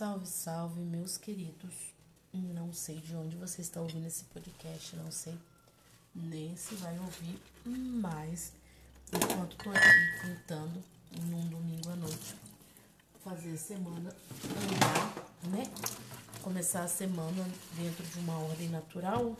Salve, 0.00 0.26
salve, 0.26 0.80
meus 0.80 1.18
queridos. 1.18 1.74
Não 2.32 2.72
sei 2.72 2.96
de 3.02 3.14
onde 3.14 3.36
você 3.36 3.60
está 3.60 3.82
ouvindo 3.82 4.06
esse 4.06 4.24
podcast, 4.24 4.96
não 4.96 5.10
sei 5.10 5.38
nem 6.14 6.56
se 6.56 6.74
vai 6.76 6.98
ouvir, 6.98 7.38
mas 7.66 8.54
enquanto 9.12 9.56
tô 9.56 9.68
aqui 9.68 10.22
tentando, 10.22 10.82
num 11.24 11.46
domingo 11.48 11.90
à 11.90 11.96
noite, 11.96 12.34
fazer 13.22 13.52
a 13.52 13.58
semana 13.58 14.16
andar, 14.72 15.50
né? 15.50 15.70
Começar 16.40 16.84
a 16.84 16.88
semana 16.88 17.46
dentro 17.76 18.02
de 18.02 18.20
uma 18.20 18.38
ordem 18.38 18.70
natural, 18.70 19.36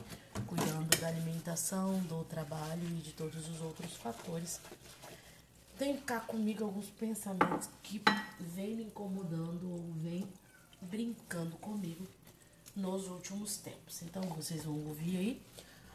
cuidando 0.47 0.95
da 1.01 1.09
alimentação, 1.09 2.01
do 2.01 2.23
trabalho 2.25 2.87
e 2.87 3.01
de 3.01 3.15
todos 3.15 3.49
os 3.49 3.63
outros 3.63 3.95
fatores. 3.95 4.61
Tem 5.79 5.97
cá 5.97 6.21
comigo 6.21 6.65
alguns 6.65 6.91
pensamentos 6.91 7.71
que 7.83 8.03
vem 8.39 8.77
me 8.77 8.85
incomodando 8.85 9.71
ou 9.71 9.91
vem 9.95 10.29
brincando 10.83 11.57
comigo 11.57 12.07
nos 12.75 13.09
últimos 13.09 13.57
tempos. 13.57 14.03
Então 14.03 14.23
vocês 14.23 14.65
vão 14.65 14.75
ouvir 14.87 15.17
aí 15.17 15.43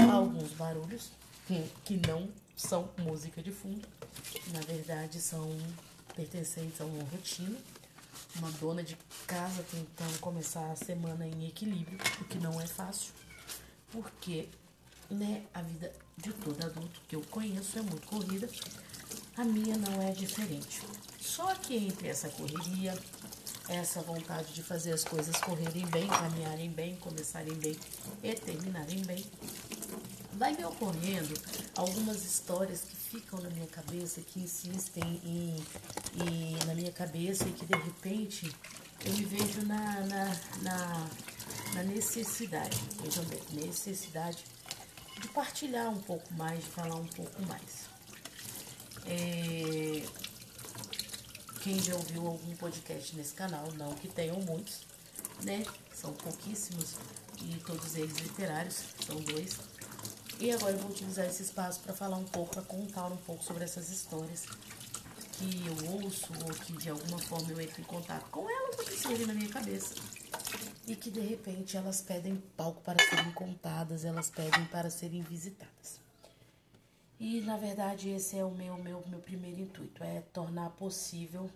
alguns 0.09 0.51
barulhos 0.51 1.11
que 1.83 1.97
não 2.07 2.29
são 2.55 2.89
música 2.97 3.41
de 3.41 3.51
fundo, 3.51 3.87
na 4.53 4.61
verdade 4.61 5.19
são 5.19 5.55
pertencentes 6.15 6.79
a 6.81 6.85
uma 6.85 7.03
rotina. 7.09 7.57
Uma 8.37 8.51
dona 8.51 8.83
de 8.83 8.97
casa 9.27 9.63
tentando 9.63 10.19
começar 10.19 10.69
a 10.71 10.75
semana 10.75 11.25
em 11.25 11.47
equilíbrio, 11.47 11.97
o 12.19 12.25
que 12.25 12.37
não 12.37 12.59
é 12.59 12.67
fácil, 12.67 13.13
porque 13.91 14.49
né, 15.09 15.45
a 15.53 15.61
vida 15.61 15.91
de 16.17 16.33
todo 16.33 16.65
adulto 16.65 17.01
que 17.07 17.15
eu 17.15 17.21
conheço 17.29 17.79
é 17.79 17.81
muito 17.81 18.05
corrida, 18.07 18.49
a 19.37 19.43
minha 19.43 19.77
não 19.77 20.01
é 20.01 20.11
diferente. 20.11 20.81
Só 21.19 21.53
que 21.55 21.75
entre 21.75 22.07
essa 22.07 22.29
correria, 22.29 22.97
essa 23.69 24.01
vontade 24.01 24.53
de 24.53 24.61
fazer 24.61 24.93
as 24.93 25.03
coisas 25.03 25.35
correrem 25.37 25.85
bem, 25.87 26.07
caminharem 26.07 26.69
bem, 26.69 26.95
começarem 26.97 27.53
bem 27.55 27.75
e 28.23 28.33
terminarem 28.33 29.01
bem, 29.03 29.25
vai 30.33 30.55
me 30.55 30.65
ocorrendo 30.65 31.33
algumas 31.75 32.23
histórias 32.23 32.81
que 32.81 32.95
ficam 32.95 33.39
na 33.39 33.49
minha 33.49 33.67
cabeça, 33.67 34.21
que 34.21 34.39
insistem 34.39 35.03
em, 35.23 35.55
em, 36.21 36.65
na 36.65 36.75
minha 36.75 36.91
cabeça 36.91 37.47
e 37.47 37.51
que 37.51 37.65
de 37.65 37.75
repente 37.75 38.53
eu 39.05 39.13
me 39.13 39.25
vejo 39.25 39.65
na, 39.65 40.01
na, 40.01 40.25
na, 40.61 41.09
na 41.73 41.83
necessidade, 41.83 42.77
vejam 43.01 43.23
bem, 43.25 43.41
necessidade 43.65 44.43
de 45.21 45.27
partilhar 45.29 45.89
um 45.89 46.01
pouco 46.01 46.33
mais, 46.33 46.59
de 46.59 46.69
falar 46.69 46.95
um 46.95 47.07
pouco 47.07 47.41
mais. 47.43 47.85
É, 49.07 50.03
quem 51.65 51.81
já 51.81 51.95
ouviu 51.95 52.27
algum 52.27 52.55
podcast 52.57 53.15
nesse 53.15 53.33
canal, 53.33 53.71
não 53.71 53.91
que 53.95 54.07
tenham 54.07 54.39
muitos, 54.41 54.81
né? 55.41 55.65
São 55.91 56.13
pouquíssimos 56.13 56.93
e 57.41 57.55
todos 57.65 57.95
eles 57.95 58.15
literários, 58.17 58.83
são 59.03 59.19
dois. 59.21 59.57
E 60.39 60.51
agora 60.51 60.73
eu 60.73 60.77
vou 60.77 60.91
utilizar 60.91 61.25
esse 61.25 61.41
espaço 61.41 61.79
para 61.79 61.91
falar 61.91 62.17
um 62.17 62.25
pouco, 62.25 62.53
para 62.53 62.61
contar 62.61 63.07
um 63.07 63.17
pouco 63.17 63.43
sobre 63.43 63.63
essas 63.63 63.89
histórias 63.89 64.45
que 65.31 65.65
eu 65.65 66.03
ouço 66.03 66.31
ou 66.45 66.53
que 66.53 66.73
de 66.73 66.91
alguma 66.91 67.17
forma 67.17 67.51
eu 67.51 67.59
entro 67.59 67.81
em 67.81 67.85
contato 67.85 68.29
com 68.29 68.47
elas 68.47 68.77
ou 68.77 68.85
que 68.85 68.99
surgem 68.99 69.25
na 69.25 69.33
minha 69.33 69.49
cabeça. 69.49 69.95
E 70.85 70.95
que 70.95 71.09
de 71.09 71.19
repente 71.19 71.75
elas 71.75 71.99
pedem 71.99 72.35
palco 72.55 72.79
para 72.83 73.03
serem 73.03 73.31
contadas, 73.31 74.05
elas 74.05 74.29
pedem 74.29 74.65
para 74.65 74.91
serem 74.91 75.23
visitadas. 75.23 76.04
E 77.19 77.41
na 77.41 77.57
verdade 77.57 78.09
esse 78.09 78.37
é 78.37 78.43
o 78.43 78.51
meu, 78.51 78.77
meu, 78.77 79.03
meu 79.07 79.19
primeiro 79.19 79.61
intuito, 79.61 80.03
é 80.03 80.21
tornar 80.33 80.69
possível 80.71 81.49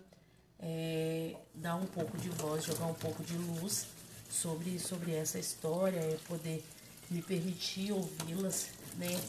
é, 0.58 1.36
dar 1.54 1.76
um 1.76 1.86
pouco 1.86 2.16
de 2.18 2.28
voz, 2.30 2.64
jogar 2.64 2.86
um 2.86 2.94
pouco 2.94 3.22
de 3.22 3.34
luz 3.34 3.86
sobre, 4.30 4.78
sobre 4.78 5.14
essa 5.14 5.38
história, 5.38 5.98
é 5.98 6.18
poder 6.28 6.64
me 7.10 7.22
permitir 7.22 7.92
ouvi-las, 7.92 8.68
né? 8.96 9.20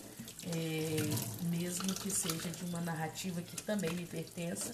É, 0.56 1.48
mesmo 1.48 1.94
que 1.94 2.10
seja 2.10 2.50
de 2.50 2.66
uma 2.66 2.82
narrativa 2.82 3.42
que 3.42 3.62
também 3.62 3.92
me 3.92 4.06
pertença, 4.06 4.74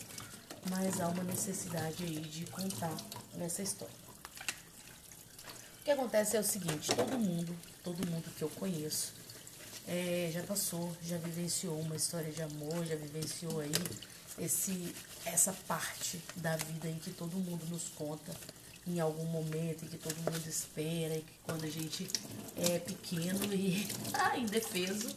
mas 0.70 1.02
há 1.02 1.10
uma 1.10 1.24
necessidade 1.24 2.04
aí 2.04 2.20
de 2.20 2.46
contar 2.46 2.96
essa 3.40 3.62
história. 3.62 3.94
O 5.82 5.84
que 5.84 5.92
acontece 5.92 6.38
é 6.38 6.40
o 6.40 6.44
seguinte, 6.44 6.90
todo 6.96 7.18
mundo, 7.18 7.56
todo 7.84 8.06
mundo 8.10 8.24
que 8.38 8.42
eu 8.42 8.50
conheço, 8.50 9.14
é, 9.88 10.30
já 10.32 10.44
passou, 10.44 10.96
já 11.02 11.18
vivenciou 11.18 11.80
uma 11.80 11.96
história 11.96 12.32
de 12.32 12.42
amor, 12.42 12.86
já 12.86 12.96
vivenciou 12.96 13.60
aí 13.60 13.72
esse, 14.38 14.94
essa 15.26 15.54
parte 15.68 16.22
da 16.36 16.56
vida 16.58 16.90
em 16.90 17.00
que 17.00 17.12
todo 17.12 17.38
mundo 17.38 17.66
nos 17.68 17.90
conta 17.90 18.34
em 18.86 19.00
algum 19.00 19.26
momento 19.26 19.84
em 19.84 19.88
que 19.88 19.98
todo 19.98 20.16
mundo 20.18 20.48
espera 20.48 21.16
e 21.16 21.22
que 21.22 21.34
quando 21.44 21.66
a 21.66 21.70
gente 21.70 22.08
é 22.56 22.80
pequeno 22.80 23.54
e 23.54 23.86
ah, 24.14 24.38
indefeso, 24.40 25.16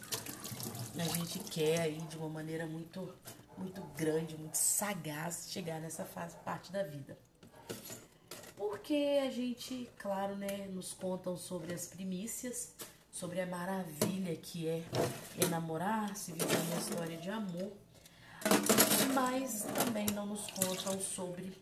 a 0.98 1.04
gente 1.16 1.38
quer 1.38 1.80
aí 1.80 1.98
de 2.08 2.16
uma 2.16 2.28
maneira 2.28 2.66
muito, 2.66 3.14
muito 3.56 3.80
grande, 3.96 4.36
muito 4.36 4.56
sagaz 4.56 5.46
chegar 5.50 5.80
nessa 5.80 6.04
fase, 6.04 6.36
parte 6.44 6.72
da 6.72 6.82
vida. 6.82 7.16
Porque 8.56 9.20
a 9.26 9.30
gente, 9.30 9.88
claro, 9.96 10.36
né, 10.36 10.68
nos 10.72 10.92
contam 10.92 11.36
sobre 11.36 11.72
as 11.72 11.86
primícias, 11.86 12.72
sobre 13.10 13.40
a 13.40 13.46
maravilha 13.46 14.34
que 14.36 14.68
é 14.68 14.82
enamorar, 15.44 16.16
se 16.16 16.32
viver 16.32 16.56
uma 16.56 16.80
história 16.80 17.16
de 17.16 17.30
amor 17.30 17.72
mas 19.14 19.62
também 19.74 20.06
não 20.14 20.26
nos 20.26 20.46
contam 20.50 21.00
sobre, 21.00 21.52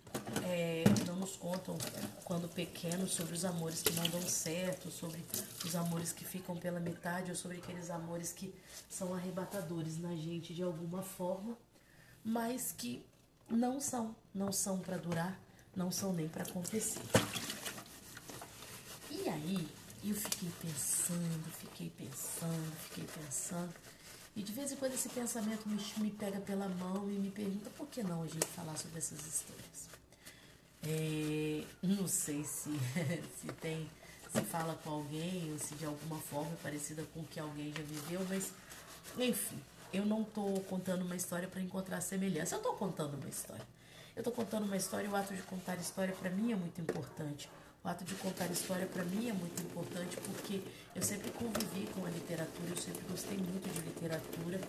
é, 0.44 0.84
não 1.06 1.16
nos 1.16 1.36
contam 1.36 1.76
quando 2.24 2.48
pequenos 2.48 3.12
sobre 3.12 3.34
os 3.34 3.44
amores 3.44 3.82
que 3.82 3.92
não 3.94 4.04
dão 4.08 4.22
certo, 4.22 4.90
sobre 4.90 5.24
os 5.64 5.74
amores 5.74 6.12
que 6.12 6.24
ficam 6.24 6.56
pela 6.56 6.78
metade 6.78 7.30
ou 7.30 7.36
sobre 7.36 7.58
aqueles 7.58 7.90
amores 7.90 8.32
que 8.32 8.54
são 8.88 9.14
arrebatadores 9.14 9.98
na 9.98 10.14
gente 10.14 10.54
de 10.54 10.62
alguma 10.62 11.02
forma, 11.02 11.56
mas 12.24 12.72
que 12.72 13.04
não 13.48 13.80
são, 13.80 14.14
não 14.34 14.52
são 14.52 14.78
para 14.78 14.96
durar, 14.98 15.40
não 15.74 15.90
são 15.90 16.12
nem 16.12 16.28
para 16.28 16.44
acontecer. 16.44 17.00
E 19.10 19.28
aí 19.28 19.68
eu 20.04 20.14
fiquei 20.14 20.50
pensando, 20.60 21.52
fiquei 21.58 21.90
pensando, 21.90 22.76
fiquei 22.88 23.04
pensando. 23.04 23.74
E 24.36 24.42
de 24.42 24.52
vez 24.52 24.70
em 24.70 24.76
quando 24.76 24.94
esse 24.94 25.08
pensamento 25.08 25.68
me, 25.68 25.76
me 25.96 26.10
pega 26.10 26.38
pela 26.40 26.68
mão 26.68 27.10
e 27.10 27.14
me 27.14 27.30
pergunta 27.30 27.70
por 27.76 27.88
que 27.88 28.02
não 28.02 28.22
a 28.22 28.26
gente 28.26 28.46
falar 28.46 28.76
sobre 28.76 28.98
essas 28.98 29.18
histórias. 29.26 29.88
É, 30.86 31.64
não 31.82 32.06
sei 32.06 32.44
se, 32.44 32.70
se 33.40 33.48
tem, 33.60 33.90
se 34.32 34.40
fala 34.42 34.76
com 34.84 34.90
alguém 34.90 35.52
ou 35.52 35.58
se 35.58 35.74
de 35.74 35.84
alguma 35.84 36.20
forma 36.20 36.52
é 36.52 36.62
parecida 36.62 37.02
com 37.12 37.20
o 37.20 37.24
que 37.24 37.40
alguém 37.40 37.72
já 37.72 37.82
viveu, 37.82 38.24
mas 38.28 38.52
enfim, 39.18 39.60
eu 39.92 40.06
não 40.06 40.22
estou 40.22 40.60
contando 40.64 41.02
uma 41.02 41.16
história 41.16 41.48
para 41.48 41.60
encontrar 41.60 42.00
semelhança. 42.00 42.54
Eu 42.54 42.58
estou 42.58 42.74
contando 42.74 43.14
uma 43.14 43.28
história. 43.28 43.66
Eu 44.14 44.20
estou 44.20 44.32
contando 44.32 44.64
uma 44.64 44.76
história 44.76 45.06
e 45.06 45.10
o 45.10 45.16
ato 45.16 45.34
de 45.34 45.42
contar 45.42 45.76
história 45.76 46.14
para 46.14 46.30
mim 46.30 46.52
é 46.52 46.56
muito 46.56 46.80
importante. 46.80 47.48
O 47.88 47.90
ato 47.90 48.04
de 48.04 48.14
contar 48.16 48.44
história 48.50 48.84
para 48.84 49.02
mim 49.02 49.30
é 49.30 49.32
muito 49.32 49.62
importante 49.62 50.14
porque 50.18 50.60
eu 50.94 51.00
sempre 51.00 51.30
convivi 51.30 51.88
com 51.94 52.04
a 52.04 52.10
literatura, 52.10 52.68
eu 52.68 52.76
sempre 52.76 53.00
gostei 53.10 53.38
muito 53.38 53.66
de 53.72 53.80
literatura 53.80 54.60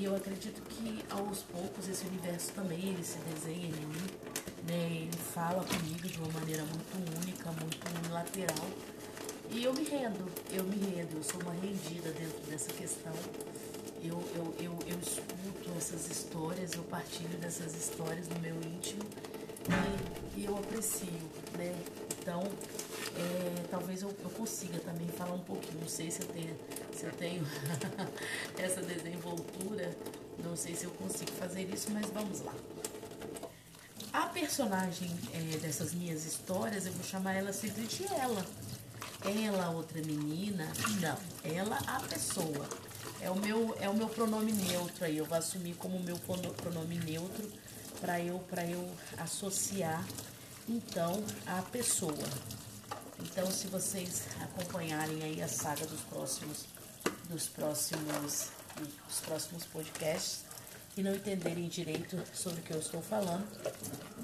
e 0.00 0.04
eu 0.04 0.16
acredito 0.16 0.62
que 0.62 1.04
aos 1.10 1.40
poucos 1.40 1.86
esse 1.86 2.06
universo 2.06 2.50
também 2.52 2.78
ele 2.78 3.04
se 3.04 3.18
desenha 3.18 3.66
em 3.66 3.72
mim, 3.72 4.06
né? 4.66 5.02
Ele 5.02 5.18
fala 5.34 5.62
comigo 5.62 6.08
de 6.08 6.16
uma 6.16 6.32
maneira 6.32 6.64
muito 6.64 7.20
única, 7.20 7.52
muito 7.52 7.78
unilateral. 8.00 8.66
E 9.50 9.64
eu 9.64 9.74
me 9.74 9.84
rendo, 9.84 10.32
eu 10.50 10.64
me 10.64 10.76
rendo, 10.76 11.18
eu 11.18 11.22
sou 11.22 11.42
uma 11.42 11.52
rendida 11.52 12.10
dentro 12.12 12.40
dessa 12.48 12.72
questão. 12.72 13.12
Eu, 14.02 14.18
eu, 14.34 14.54
eu, 14.58 14.78
eu 14.86 14.98
escuto 14.98 15.76
essas 15.76 16.10
histórias, 16.10 16.72
eu 16.72 16.84
partilho 16.84 17.36
dessas 17.36 17.74
histórias 17.74 18.28
no 18.30 18.40
meu 18.40 18.56
íntimo 18.62 19.04
e, 19.68 20.40
e 20.40 20.44
eu 20.44 20.56
aprecio, 20.56 21.08
né? 21.56 21.74
Então, 22.20 22.42
é, 23.16 23.66
talvez 23.70 24.02
eu, 24.02 24.14
eu, 24.22 24.30
consiga 24.30 24.78
também 24.80 25.08
falar 25.08 25.34
um 25.34 25.40
pouquinho. 25.40 25.80
Não 25.80 25.88
sei 25.88 26.10
se 26.10 26.22
eu 26.22 26.28
tenho, 26.28 26.56
se 26.94 27.04
eu 27.04 27.12
tenho 27.12 27.46
essa 28.56 28.80
desenvoltura, 28.80 29.96
não 30.42 30.56
sei 30.56 30.74
se 30.74 30.84
eu 30.84 30.90
consigo 30.92 31.32
fazer 31.32 31.62
isso, 31.72 31.90
mas 31.90 32.06
vamos 32.10 32.40
lá. 32.40 32.54
A 34.12 34.26
personagem 34.26 35.10
é, 35.32 35.56
dessas 35.58 35.94
minhas 35.94 36.24
histórias, 36.24 36.86
eu 36.86 36.92
vou 36.92 37.04
chamar 37.04 37.34
ela 37.34 37.52
sempre 37.52 37.82
de 37.86 38.04
ela. 38.06 38.44
Ela, 39.24 39.70
outra 39.70 40.00
menina, 40.02 40.66
não, 41.00 41.16
ela, 41.44 41.78
a 41.86 42.00
pessoa. 42.00 42.68
É 43.20 43.30
o 43.30 43.36
meu, 43.36 43.76
é 43.80 43.88
o 43.88 43.94
meu 43.94 44.08
pronome 44.08 44.52
neutro 44.52 45.04
aí, 45.04 45.16
eu 45.16 45.24
vou 45.24 45.38
assumir 45.38 45.74
como 45.74 45.98
meu 46.00 46.16
pronome 46.16 46.98
neutro 46.98 47.50
para 48.02 48.20
eu, 48.20 48.44
eu 48.68 48.90
associar 49.16 50.04
então 50.68 51.24
a 51.46 51.62
pessoa. 51.62 52.12
Então, 53.20 53.48
se 53.48 53.68
vocês 53.68 54.24
acompanharem 54.40 55.22
aí 55.22 55.40
a 55.40 55.46
saga 55.46 55.86
dos 55.86 56.00
próximos, 56.00 56.66
dos 57.30 57.46
próximos, 57.46 58.48
dos 59.06 59.20
próximos 59.20 59.64
podcasts 59.66 60.44
e 60.96 61.02
não 61.02 61.14
entenderem 61.14 61.68
direito 61.68 62.20
sobre 62.34 62.60
o 62.60 62.62
que 62.64 62.72
eu 62.72 62.80
estou 62.80 63.00
falando, 63.00 63.46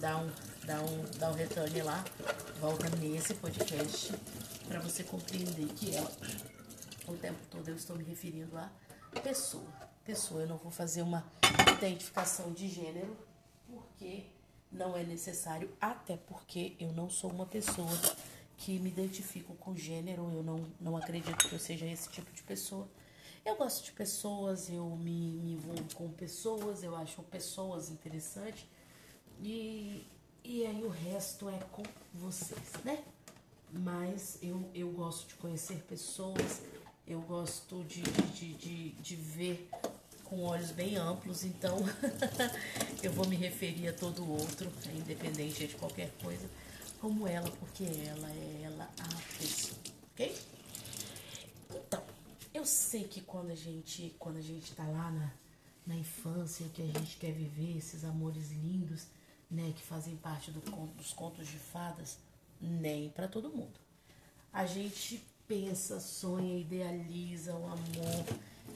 dá 0.01 0.17
um, 0.17 0.31
dá 0.65 0.81
um, 0.81 1.05
dá 1.17 1.31
um 1.31 1.35
retorno 1.35 1.85
lá, 1.85 2.05
volta 2.61 2.89
nesse 2.97 3.33
podcast 3.35 4.13
para 4.67 4.81
você 4.81 5.05
compreender 5.05 5.69
que 5.69 5.95
ela, 5.95 6.11
o 7.07 7.15
tempo 7.15 7.39
todo 7.49 7.69
eu 7.69 7.77
estou 7.77 7.97
me 7.97 8.03
referindo 8.03 8.59
a 8.59 8.69
pessoa. 9.23 9.73
Pessoa, 10.05 10.41
eu 10.41 10.49
não 10.49 10.57
vou 10.57 10.73
fazer 10.73 11.03
uma 11.03 11.25
identificação 11.79 12.53
de 12.53 12.69
gênero, 12.69 13.28
porque 13.99 14.23
não 14.71 14.97
é 14.97 15.03
necessário, 15.03 15.69
até 15.81 16.17
porque 16.17 16.77
eu 16.79 16.93
não 16.93 17.11
sou 17.11 17.31
uma 17.31 17.45
pessoa 17.45 17.91
que 18.57 18.79
me 18.79 18.91
identifico 18.91 19.55
com 19.57 19.75
gênero, 19.77 20.31
eu 20.33 20.43
não, 20.43 20.65
não 20.81 20.97
acredito 20.97 21.49
que 21.49 21.53
eu 21.53 21.59
seja 21.59 21.85
esse 21.85 22.09
tipo 22.09 22.33
de 22.33 22.43
pessoa. 22.43 22.89
Eu 23.45 23.57
gosto 23.57 23.85
de 23.85 23.93
pessoas, 23.93 24.71
eu 24.71 24.85
me, 24.97 25.33
me 25.33 25.53
envolvo 25.55 25.95
com 25.95 26.09
pessoas, 26.11 26.83
eu 26.83 26.95
acho 26.97 27.23
pessoas 27.25 27.91
interessantes 27.91 28.65
e, 29.43 30.07
e 30.45 30.65
aí 30.65 30.83
o 30.85 30.89
resto 30.89 31.49
é 31.49 31.59
com 31.73 31.83
vocês, 32.15 32.73
né? 32.85 33.03
Mas 33.73 34.39
eu, 34.43 34.63
eu 34.75 34.91
gosto 34.93 35.29
de 35.29 35.35
conhecer 35.35 35.83
pessoas, 35.89 36.63
eu 37.07 37.21
gosto 37.23 37.83
de, 37.85 38.03
de, 38.03 38.55
de, 38.55 38.91
de 38.91 39.17
ver 39.17 39.69
com 40.29 40.43
olhos 40.43 40.71
bem 40.71 40.97
amplos, 40.97 41.43
então 41.43 41.79
eu 43.03 43.11
vou 43.13 43.27
me 43.27 43.35
referir 43.35 43.89
a 43.89 43.93
todo 43.93 44.31
outro, 44.31 44.71
independente 44.95 45.67
de 45.67 45.75
qualquer 45.75 46.11
coisa, 46.23 46.49
como 47.01 47.27
ela, 47.27 47.51
porque 47.51 47.85
ela 47.85 48.31
é 48.31 48.63
ela 48.65 48.91
a 48.99 49.39
pessoa, 49.39 49.81
ok? 50.13 50.37
Então, 51.71 52.03
eu 52.53 52.67
sei 52.67 53.05
que 53.05 53.23
quando 53.23 53.51
a 53.51 53.55
gente, 53.55 54.15
quando 54.19 54.37
a 54.37 54.43
gente 54.43 54.73
tá 54.75 54.85
lá 54.85 55.11
na, 55.11 55.33
na 55.87 55.97
infância, 55.97 56.69
que 56.75 56.83
a 56.83 56.87
gente 56.87 57.17
quer 57.17 57.33
viver 57.33 57.79
esses 57.79 58.05
amores 58.05 58.51
lindos, 58.51 59.07
né, 59.51 59.73
que 59.75 59.83
fazem 59.83 60.15
parte 60.17 60.51
do, 60.51 60.61
dos 60.61 61.13
contos 61.15 61.49
de 61.49 61.59
fadas, 61.59 62.19
nem 62.61 63.09
para 63.09 63.29
todo 63.29 63.49
mundo. 63.49 63.81
A 64.53 64.67
gente 64.67 65.25
pensa, 65.47 65.99
sonha, 66.01 66.59
idealiza 66.59 67.55
o 67.55 67.65
amor 67.65 68.25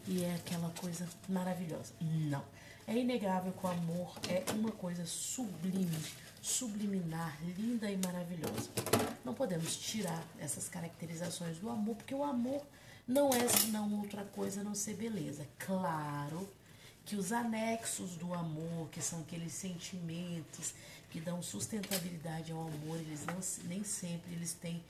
e 0.06 0.24
é 0.24 0.34
aquela 0.34 0.70
coisa 0.80 1.08
maravilhosa. 1.28 1.92
Não. 2.00 2.44
É 2.86 2.96
inegável 2.96 3.52
que 3.52 3.66
o 3.66 3.70
amor 3.70 4.12
é 4.28 4.44
uma 4.52 4.72
coisa 4.72 5.04
sublime, 5.06 5.98
subliminar, 6.40 7.38
linda 7.56 7.90
e 7.90 7.96
maravilhosa. 7.96 8.70
Não 9.24 9.34
podemos 9.34 9.76
tirar 9.76 10.22
essas 10.38 10.68
caracterizações 10.68 11.58
do 11.58 11.70
amor, 11.70 11.96
porque 11.96 12.14
o 12.14 12.24
amor 12.24 12.62
não 13.06 13.30
é 13.30 13.46
senão 13.48 14.00
outra 14.00 14.24
coisa 14.24 14.60
a 14.60 14.64
não 14.64 14.74
ser 14.74 14.94
beleza. 14.94 15.46
Claro 15.58 16.48
que 17.04 17.16
os 17.16 17.32
anexos 17.32 18.16
do 18.16 18.32
amor, 18.32 18.88
que 18.90 19.02
são 19.02 19.20
aqueles 19.20 19.52
sentimentos 19.52 20.74
que 21.10 21.20
dão 21.20 21.42
sustentabilidade 21.42 22.52
ao 22.52 22.60
amor, 22.60 22.98
eles 22.98 23.24
não, 23.26 23.38
nem 23.68 23.84
sempre 23.84 24.32
eles 24.32 24.54
têm 24.54 24.82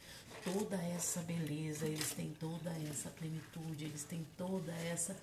toda 0.45 0.77
essa 0.77 1.21
beleza, 1.23 1.87
eles 1.87 2.11
têm 2.13 2.33
toda 2.39 2.71
essa 2.91 3.11
plenitude, 3.11 3.85
eles 3.85 4.05
têm 4.05 4.27
toda 4.37 4.73
essa 4.73 5.17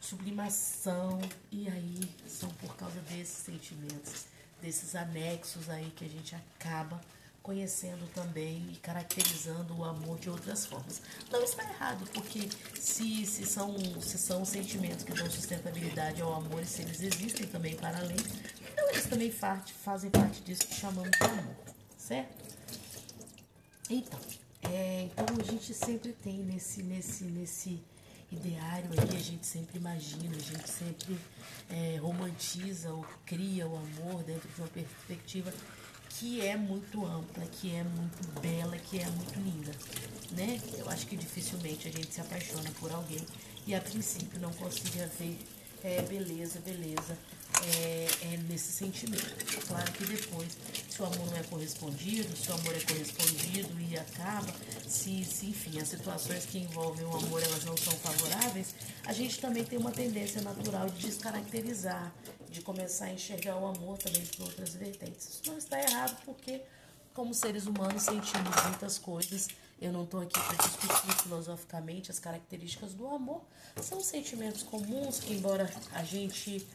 sublimação. 0.00 1.20
E 1.50 1.68
aí 1.68 2.00
são 2.28 2.48
por 2.54 2.76
causa 2.76 3.00
desses 3.00 3.44
sentimentos, 3.44 4.26
desses 4.60 4.94
anexos 4.94 5.68
aí 5.68 5.90
que 5.96 6.04
a 6.04 6.08
gente 6.08 6.34
acaba 6.34 7.00
conhecendo 7.42 8.06
também 8.14 8.68
e 8.72 8.76
caracterizando 8.76 9.76
o 9.76 9.84
amor 9.84 10.18
de 10.18 10.28
outras 10.28 10.66
formas. 10.66 11.00
Não 11.30 11.42
está 11.42 11.62
errado, 11.64 12.04
porque 12.12 12.48
se, 12.78 13.24
se, 13.26 13.46
são, 13.46 13.76
se 14.00 14.18
são 14.18 14.44
sentimentos 14.44 15.04
que 15.04 15.12
dão 15.12 15.28
sustentabilidade 15.30 16.20
ao 16.20 16.34
amor 16.34 16.62
e 16.62 16.66
se 16.66 16.82
eles 16.82 17.00
existem 17.00 17.46
também 17.46 17.74
para 17.74 17.98
além, 17.98 18.16
então 18.72 18.88
eles 18.90 19.06
também 19.06 19.30
fazem 19.30 20.10
parte 20.10 20.42
disso 20.42 20.66
que 20.66 20.74
chamamos 20.74 21.10
de 21.10 21.24
amor, 21.24 21.56
certo? 21.96 22.36
Então, 23.88 24.20
é, 24.62 25.08
então 25.10 25.26
a 25.38 25.42
gente 25.50 25.74
sempre 25.74 26.12
tem 26.12 26.38
nesse, 26.38 26.82
nesse, 26.82 27.24
nesse 27.24 27.82
ideário 28.30 28.90
aí, 28.92 29.16
a 29.16 29.20
gente 29.20 29.44
sempre 29.44 29.78
imagina, 29.78 30.36
a 30.36 30.38
gente 30.38 30.70
sempre 30.70 31.18
é, 31.68 31.96
romantiza 31.96 32.92
ou 32.92 33.04
cria 33.26 33.66
o 33.66 33.76
amor 33.76 34.22
dentro 34.22 34.48
de 34.48 34.60
uma 34.60 34.68
perspectiva 34.68 35.52
que 36.10 36.44
é 36.44 36.56
muito 36.56 37.04
ampla, 37.04 37.44
que 37.46 37.74
é 37.74 37.82
muito 37.82 38.40
bela, 38.40 38.76
que 38.76 38.98
é 38.98 39.06
muito 39.06 39.38
linda, 39.40 39.72
né? 40.32 40.60
Eu 40.76 40.88
acho 40.90 41.06
que 41.06 41.16
dificilmente 41.16 41.88
a 41.88 41.90
gente 41.90 42.12
se 42.12 42.20
apaixona 42.20 42.70
por 42.78 42.92
alguém 42.92 43.24
e 43.66 43.74
a 43.74 43.80
princípio 43.80 44.40
não 44.40 44.52
consiga 44.52 45.06
ver 45.18 45.38
é, 45.82 46.02
beleza, 46.02 46.60
beleza 46.60 47.16
é, 47.62 48.08
é, 48.22 48.36
nesse 48.48 48.72
sentimento. 48.72 49.44
Claro 49.66 49.92
que 49.92 50.04
depois, 50.04 50.56
se 50.88 51.02
o 51.02 51.04
amor 51.04 51.26
não 51.26 51.36
é 51.36 51.42
correspondido, 51.42 52.36
se 52.36 52.50
o 52.50 52.54
amor 52.54 52.74
é 52.74 52.80
correspondido 52.80 53.80
e 53.80 53.98
acaba, 53.98 54.52
se, 54.86 55.24
se 55.24 55.46
enfim, 55.46 55.78
as 55.80 55.88
situações 55.88 56.46
que 56.46 56.58
envolvem 56.58 57.04
o 57.04 57.16
amor 57.16 57.42
elas 57.42 57.64
não 57.64 57.76
são 57.76 57.92
favoráveis, 57.94 58.74
a 59.04 59.12
gente 59.12 59.40
também 59.40 59.64
tem 59.64 59.78
uma 59.78 59.92
tendência 59.92 60.40
natural 60.40 60.88
de 60.88 61.06
descaracterizar, 61.06 62.12
de 62.50 62.62
começar 62.62 63.06
a 63.06 63.12
enxergar 63.12 63.56
o 63.56 63.66
amor 63.66 63.98
também 63.98 64.24
por 64.26 64.46
outras 64.46 64.74
vertentes. 64.74 65.28
Isso 65.28 65.42
não 65.46 65.58
está 65.58 65.80
errado 65.80 66.16
porque, 66.24 66.62
como 67.14 67.34
seres 67.34 67.66
humanos, 67.66 68.02
sentimos 68.02 68.62
muitas 68.64 68.98
coisas 68.98 69.48
eu 69.80 69.92
não 69.92 70.04
estou 70.04 70.20
aqui 70.20 70.38
para 70.38 70.56
discutir 70.56 71.22
filosoficamente 71.22 72.10
as 72.10 72.18
características 72.18 72.92
do 72.92 73.06
amor. 73.06 73.42
São 73.80 74.00
sentimentos 74.00 74.62
comuns 74.62 75.20
que, 75.20 75.32
embora 75.32 75.70
a 75.92 76.04
gente 76.04 76.66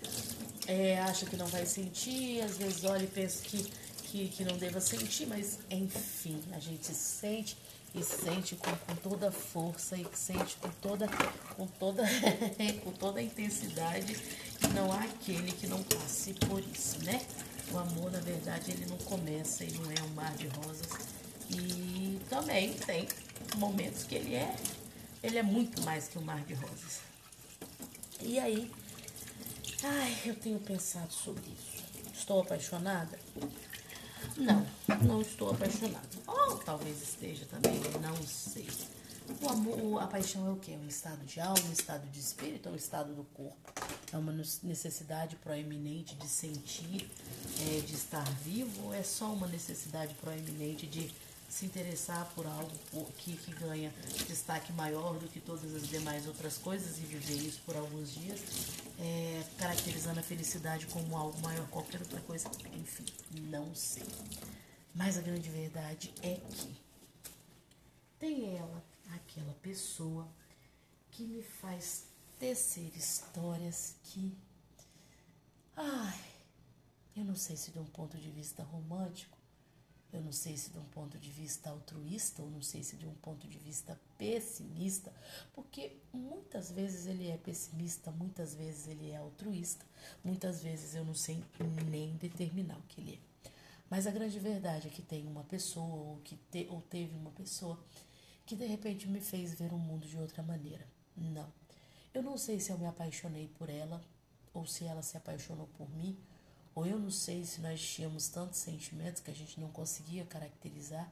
é, 0.67 0.97
que 1.29 1.37
não 1.37 1.45
vai 1.47 1.65
sentir, 1.65 2.41
às 2.41 2.57
vezes 2.57 2.83
olha 2.83 3.03
e 3.03 3.07
pensa 3.07 3.43
que, 3.43 3.63
que, 4.03 4.27
que 4.29 4.43
não 4.43 4.57
deva 4.57 4.81
sentir, 4.81 5.27
mas 5.27 5.59
enfim, 5.69 6.41
a 6.51 6.59
gente 6.59 6.87
sente 6.93 7.55
e 7.93 8.03
sente 8.03 8.55
com, 8.55 8.71
com 8.75 8.95
toda 8.95 9.31
força 9.31 9.95
e 9.95 10.05
sente 10.13 10.57
com 10.57 10.69
toda, 10.81 11.07
com 11.55 11.67
toda, 11.67 12.03
com 12.83 12.91
toda 12.91 13.21
intensidade. 13.21 14.17
E 14.63 14.67
não 14.73 14.91
há 14.91 15.01
aquele 15.01 15.51
que 15.51 15.67
não 15.67 15.81
passe 15.83 16.33
por 16.33 16.59
isso, 16.59 16.97
né? 17.03 17.21
O 17.71 17.77
amor, 17.77 18.11
na 18.11 18.19
verdade, 18.19 18.71
ele 18.71 18.85
não 18.87 18.97
começa 18.97 19.63
e 19.63 19.71
não 19.73 19.91
é 19.91 20.01
um 20.03 20.13
mar 20.15 20.33
de 20.35 20.47
rosas 20.47 20.87
e 21.49 21.84
também 22.29 22.73
tem 22.73 23.07
momentos 23.57 24.03
que 24.03 24.15
ele 24.15 24.35
é, 24.35 24.55
ele 25.23 25.37
é 25.37 25.43
muito 25.43 25.81
mais 25.83 26.07
que 26.07 26.17
um 26.17 26.21
mar 26.21 26.43
de 26.43 26.53
rosas. 26.53 27.01
E 28.21 28.39
aí, 28.39 28.71
ai, 29.83 30.17
eu 30.25 30.35
tenho 30.35 30.59
pensado 30.59 31.11
sobre 31.11 31.43
isso. 31.43 31.83
Estou 32.13 32.41
apaixonada? 32.41 33.19
Não, 34.37 34.65
não 35.03 35.21
estou 35.21 35.51
apaixonada. 35.51 36.07
Ou 36.27 36.57
talvez 36.57 37.01
esteja 37.01 37.45
também, 37.45 37.79
não 38.01 38.15
sei. 38.25 38.67
O 39.41 39.49
amor, 39.49 40.03
a 40.03 40.07
paixão 40.07 40.47
é 40.47 40.51
o 40.51 40.55
quê? 40.55 40.71
É 40.73 40.77
um 40.77 40.87
estado 40.87 41.25
de 41.25 41.39
alma, 41.39 41.59
um 41.67 41.71
estado 41.71 42.07
de 42.09 42.19
espírito, 42.19 42.69
é 42.69 42.71
um 42.71 42.75
estado 42.75 43.13
do 43.13 43.23
corpo. 43.23 43.57
É 44.11 44.17
uma 44.17 44.31
necessidade 44.31 45.35
proeminente 45.37 46.15
de 46.15 46.27
sentir, 46.27 47.09
é, 47.61 47.79
de 47.81 47.95
estar 47.95 48.23
vivo, 48.43 48.85
ou 48.85 48.93
é 48.93 49.03
só 49.03 49.31
uma 49.33 49.47
necessidade 49.47 50.13
proeminente 50.15 50.85
de 50.85 51.11
se 51.55 51.65
interessar 51.65 52.29
por 52.35 52.45
algo 52.45 52.69
que, 53.17 53.37
que 53.37 53.53
ganha 53.53 53.89
destaque 54.27 54.73
maior 54.73 55.17
do 55.17 55.25
que 55.29 55.39
todas 55.39 55.73
as 55.73 55.87
demais 55.87 56.27
outras 56.27 56.57
coisas 56.57 56.97
e 56.97 57.01
viver 57.05 57.47
isso 57.47 57.61
por 57.65 57.77
alguns 57.77 58.13
dias, 58.13 58.41
é, 58.99 59.41
caracterizando 59.57 60.19
a 60.19 60.23
felicidade 60.23 60.85
como 60.87 61.15
algo 61.15 61.39
maior 61.39 61.65
qualquer 61.69 62.01
outra 62.01 62.19
coisa, 62.19 62.51
enfim, 62.73 63.05
não 63.49 63.73
sei. 63.73 64.03
Mas 64.93 65.17
a 65.17 65.21
grande 65.21 65.49
verdade 65.49 66.13
é 66.21 66.35
que 66.35 66.75
tem 68.19 68.57
ela, 68.57 68.83
aquela 69.13 69.53
pessoa 69.61 70.27
que 71.09 71.23
me 71.23 71.41
faz 71.41 72.03
tecer 72.37 72.91
histórias 72.97 73.95
que. 74.03 74.37
Ai, 75.77 76.19
eu 77.15 77.23
não 77.23 77.35
sei 77.35 77.55
se 77.55 77.71
de 77.71 77.79
um 77.79 77.85
ponto 77.85 78.17
de 78.17 78.29
vista 78.29 78.61
romântico 78.61 79.34
eu 80.15 80.21
não 80.21 80.31
sei 80.31 80.55
se 80.57 80.69
de 80.69 80.79
um 80.79 80.85
ponto 80.85 81.17
de 81.17 81.29
vista 81.29 81.69
altruísta 81.69 82.41
ou 82.41 82.49
não 82.49 82.61
sei 82.61 82.83
se 82.83 82.95
de 82.95 83.05
um 83.05 83.13
ponto 83.15 83.47
de 83.47 83.57
vista 83.57 83.99
pessimista, 84.17 85.13
porque 85.53 85.97
muitas 86.13 86.71
vezes 86.71 87.05
ele 87.05 87.29
é 87.29 87.37
pessimista, 87.37 88.11
muitas 88.11 88.55
vezes 88.55 88.87
ele 88.87 89.11
é 89.11 89.17
altruísta, 89.17 89.85
muitas 90.23 90.63
vezes 90.63 90.95
eu 90.95 91.03
não 91.03 91.13
sei 91.13 91.43
nem 91.89 92.15
determinar 92.15 92.77
o 92.77 92.83
que 92.83 93.01
ele 93.01 93.15
é. 93.15 93.49
Mas 93.89 94.07
a 94.07 94.11
grande 94.11 94.39
verdade 94.39 94.87
é 94.87 94.89
que 94.89 95.01
tem 95.01 95.27
uma 95.27 95.43
pessoa 95.43 95.95
ou 95.95 96.21
que 96.23 96.37
te, 96.49 96.67
ou 96.71 96.81
teve 96.81 97.15
uma 97.15 97.31
pessoa 97.31 97.77
que 98.45 98.55
de 98.55 98.65
repente 98.65 99.07
me 99.07 99.19
fez 99.19 99.53
ver 99.53 99.73
o 99.73 99.77
mundo 99.77 100.07
de 100.07 100.17
outra 100.17 100.41
maneira. 100.41 100.87
Não. 101.15 101.51
Eu 102.13 102.23
não 102.23 102.37
sei 102.37 102.59
se 102.59 102.71
eu 102.71 102.77
me 102.77 102.85
apaixonei 102.85 103.47
por 103.59 103.69
ela 103.69 104.01
ou 104.53 104.65
se 104.65 104.85
ela 104.85 105.01
se 105.01 105.17
apaixonou 105.17 105.67
por 105.77 105.89
mim 105.89 106.17
ou 106.75 106.85
eu 106.85 106.99
não 106.99 107.09
sei 107.09 107.45
se 107.45 107.61
nós 107.61 107.81
tínhamos 107.81 108.27
tantos 108.27 108.59
sentimentos 108.59 109.21
que 109.21 109.31
a 109.31 109.33
gente 109.33 109.59
não 109.59 109.69
conseguia 109.69 110.25
caracterizar, 110.25 111.09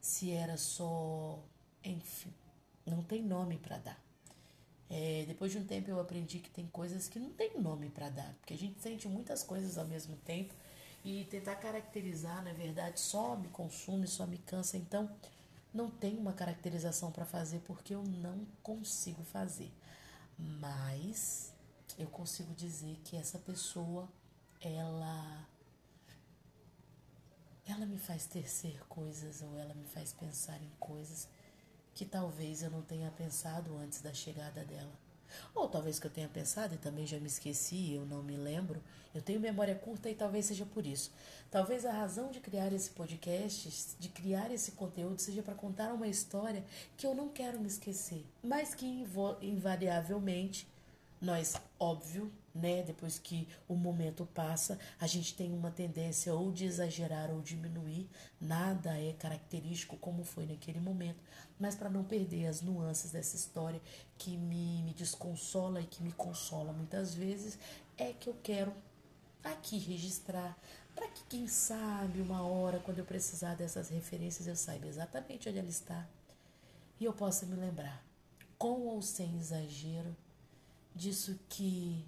se 0.00 0.30
era 0.32 0.56
só. 0.58 1.38
Enfim, 1.84 2.32
não 2.86 3.02
tem 3.02 3.22
nome 3.22 3.58
para 3.58 3.78
dar. 3.78 4.00
É, 4.90 5.24
depois 5.28 5.52
de 5.52 5.58
um 5.58 5.64
tempo 5.66 5.90
eu 5.90 6.00
aprendi 6.00 6.38
que 6.38 6.50
tem 6.50 6.66
coisas 6.68 7.08
que 7.08 7.18
não 7.18 7.30
tem 7.30 7.58
nome 7.60 7.90
para 7.90 8.08
dar, 8.08 8.34
porque 8.40 8.54
a 8.54 8.58
gente 8.58 8.80
sente 8.80 9.06
muitas 9.06 9.42
coisas 9.42 9.76
ao 9.76 9.86
mesmo 9.86 10.16
tempo 10.24 10.54
E 11.04 11.24
tentar 11.26 11.56
caracterizar, 11.56 12.42
na 12.44 12.52
verdade, 12.52 13.00
só 13.00 13.36
me 13.36 13.48
consome, 13.48 14.06
só 14.06 14.26
me 14.26 14.38
cansa. 14.38 14.76
Então, 14.76 15.10
não 15.72 15.90
tem 15.90 16.16
uma 16.16 16.32
caracterização 16.32 17.12
para 17.12 17.24
fazer 17.24 17.60
porque 17.60 17.94
eu 17.94 18.02
não 18.04 18.46
consigo 18.62 19.22
fazer. 19.24 19.70
Mas 20.38 21.52
eu 21.98 22.08
consigo 22.08 22.54
dizer 22.54 22.98
que 23.04 23.16
essa 23.16 23.38
pessoa, 23.38 24.08
ela 24.60 25.46
ela 27.66 27.84
me 27.84 27.98
faz 27.98 28.26
tecer 28.26 28.80
coisas 28.88 29.42
ou 29.42 29.58
ela 29.58 29.74
me 29.74 29.84
faz 29.84 30.12
pensar 30.12 30.60
em 30.62 30.70
coisas 30.80 31.28
que 31.94 32.04
talvez 32.04 32.62
eu 32.62 32.70
não 32.70 32.80
tenha 32.80 33.10
pensado 33.10 33.76
antes 33.76 34.00
da 34.00 34.14
chegada 34.14 34.64
dela. 34.64 34.92
Ou 35.54 35.68
talvez 35.68 35.98
que 35.98 36.06
eu 36.06 36.10
tenha 36.10 36.28
pensado 36.28 36.74
e 36.74 36.78
também 36.78 37.06
já 37.06 37.18
me 37.18 37.26
esqueci, 37.26 37.92
eu 37.92 38.06
não 38.06 38.22
me 38.22 38.36
lembro. 38.36 38.82
Eu 39.14 39.20
tenho 39.20 39.40
memória 39.40 39.74
curta 39.74 40.08
e 40.08 40.14
talvez 40.14 40.46
seja 40.46 40.64
por 40.64 40.86
isso. 40.86 41.12
Talvez 41.50 41.84
a 41.84 41.92
razão 41.92 42.30
de 42.30 42.40
criar 42.40 42.72
esse 42.72 42.90
podcast, 42.90 43.96
de 43.98 44.08
criar 44.08 44.50
esse 44.50 44.72
conteúdo, 44.72 45.20
seja 45.20 45.42
para 45.42 45.54
contar 45.54 45.92
uma 45.92 46.08
história 46.08 46.64
que 46.96 47.06
eu 47.06 47.14
não 47.14 47.28
quero 47.28 47.60
me 47.60 47.66
esquecer, 47.66 48.24
mas 48.42 48.74
que 48.74 49.04
invariavelmente 49.42 50.66
nós, 51.20 51.54
óbvio, 51.78 52.32
né, 52.54 52.82
depois 52.82 53.18
que 53.18 53.46
o 53.68 53.74
momento 53.74 54.26
passa, 54.34 54.78
a 55.00 55.06
gente 55.06 55.34
tem 55.34 55.52
uma 55.52 55.70
tendência 55.70 56.34
ou 56.34 56.50
de 56.50 56.64
exagerar 56.64 57.30
ou 57.30 57.40
diminuir. 57.40 58.08
Nada 58.40 58.98
é 58.98 59.12
característico 59.12 59.96
como 59.96 60.24
foi 60.24 60.46
naquele 60.46 60.80
momento, 60.80 61.20
mas 61.58 61.74
para 61.74 61.90
não 61.90 62.04
perder 62.04 62.46
as 62.46 62.62
nuances 62.62 63.10
dessa 63.10 63.36
história 63.36 63.80
que 64.16 64.36
me, 64.36 64.82
me 64.82 64.94
desconsola 64.94 65.80
e 65.80 65.86
que 65.86 66.02
me 66.02 66.12
consola 66.12 66.72
muitas 66.72 67.14
vezes, 67.14 67.58
é 67.96 68.12
que 68.12 68.28
eu 68.28 68.36
quero 68.42 68.72
aqui 69.44 69.78
registrar 69.78 70.56
para 70.94 71.08
que 71.08 71.22
quem 71.28 71.46
sabe 71.46 72.20
uma 72.20 72.42
hora 72.42 72.80
quando 72.80 72.98
eu 72.98 73.04
precisar 73.04 73.54
dessas 73.54 73.88
referências 73.88 74.48
eu 74.48 74.56
saiba 74.56 74.86
exatamente 74.86 75.48
onde 75.48 75.58
ela 75.58 75.68
está 75.68 76.06
e 77.00 77.04
eu 77.04 77.12
possa 77.12 77.46
me 77.46 77.54
lembrar, 77.54 78.04
com 78.58 78.80
ou 78.88 79.00
sem 79.00 79.38
exagero 79.38 80.16
disso 80.94 81.38
que 81.48 82.04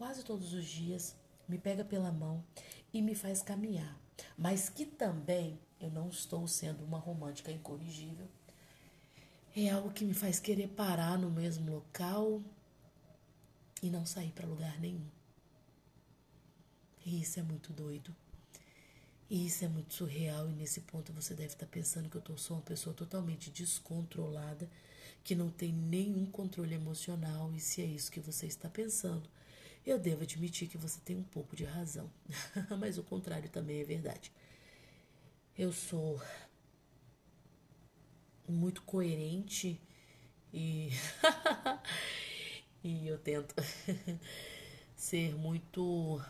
quase 0.00 0.24
todos 0.24 0.54
os 0.54 0.64
dias 0.64 1.14
me 1.46 1.58
pega 1.58 1.84
pela 1.84 2.10
mão 2.10 2.42
e 2.90 3.02
me 3.02 3.14
faz 3.14 3.42
caminhar, 3.42 4.00
mas 4.34 4.70
que 4.70 4.86
também 4.86 5.60
eu 5.78 5.90
não 5.90 6.08
estou 6.08 6.48
sendo 6.48 6.82
uma 6.82 6.98
romântica 6.98 7.52
incorrigível. 7.52 8.26
É 9.54 9.68
algo 9.68 9.92
que 9.92 10.06
me 10.06 10.14
faz 10.14 10.40
querer 10.40 10.68
parar 10.68 11.18
no 11.18 11.30
mesmo 11.30 11.70
local 11.70 12.40
e 13.82 13.90
não 13.90 14.06
sair 14.06 14.32
para 14.32 14.46
lugar 14.46 14.80
nenhum. 14.80 15.04
E 17.04 17.20
isso 17.20 17.38
é 17.38 17.42
muito 17.42 17.70
doido. 17.70 18.16
E 19.28 19.46
isso 19.46 19.66
é 19.66 19.68
muito 19.68 19.92
surreal. 19.92 20.48
E 20.48 20.52
nesse 20.52 20.80
ponto 20.80 21.12
você 21.12 21.34
deve 21.34 21.52
estar 21.52 21.66
pensando 21.66 22.08
que 22.08 22.16
eu 22.16 22.38
sou 22.38 22.56
uma 22.56 22.62
pessoa 22.62 22.94
totalmente 22.94 23.50
descontrolada 23.50 24.66
que 25.22 25.34
não 25.34 25.50
tem 25.50 25.74
nenhum 25.74 26.24
controle 26.24 26.74
emocional, 26.74 27.52
e 27.54 27.60
se 27.60 27.82
é 27.82 27.84
isso 27.84 28.10
que 28.10 28.20
você 28.20 28.46
está 28.46 28.70
pensando, 28.70 29.28
eu 29.84 29.98
devo 29.98 30.22
admitir 30.22 30.68
que 30.68 30.78
você 30.78 31.00
tem 31.00 31.16
um 31.16 31.24
pouco 31.24 31.56
de 31.56 31.64
razão. 31.64 32.10
Mas 32.78 32.98
o 32.98 33.02
contrário 33.02 33.48
também 33.48 33.80
é 33.80 33.84
verdade. 33.84 34.32
Eu 35.56 35.72
sou 35.72 36.20
muito 38.48 38.82
coerente 38.82 39.80
e 40.52 40.90
e 42.82 43.06
eu 43.06 43.18
tento 43.18 43.54
ser 44.96 45.34
muito 45.36 46.20